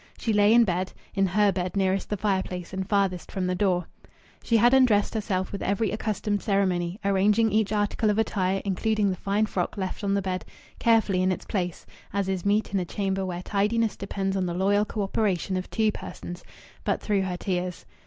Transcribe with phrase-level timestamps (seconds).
[0.17, 3.85] She lay in bed in her bed nearest the fireplace and farthest from the door.
[4.43, 9.15] She had undressed herself with every accustomed ceremony, arranging each article of attire, including the
[9.15, 10.43] fine frock left on the bed,
[10.79, 14.55] carefully in its place, as is meet in a chamber where tidiness depends on the
[14.55, 16.43] loyal cooperation of two persons,
[16.83, 17.85] but through her tears.